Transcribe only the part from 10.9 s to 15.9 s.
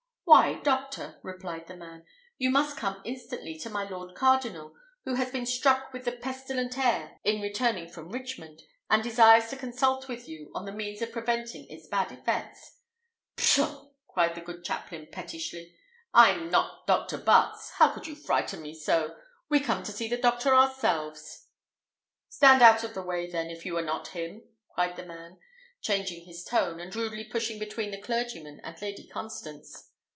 of preventing its bad effects." "Pshaw!" cried the good chaplain, pettishly;